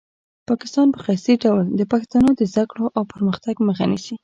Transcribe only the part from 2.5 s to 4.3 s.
زده کړو او پرمختګ مخه نیسي.